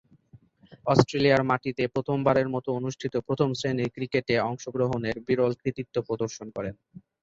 অস্ট্রেলিয়ার 0.85 1.43
মাটিতে 1.43 1.83
প্রথমবারের 1.87 2.47
মতো 2.49 2.69
অনুষ্ঠিত 2.73 3.13
প্রথম-শ্রেণীর 3.27 3.93
ক্রিকেটে 3.95 4.35
অংশগ্রহণের 4.49 5.15
বিরল 5.27 5.51
কৃতিত্ব 5.61 5.95
প্রদর্শন 6.07 6.47
করেন। 6.55 6.75